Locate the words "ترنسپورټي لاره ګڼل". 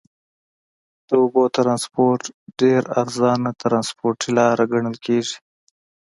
3.61-4.95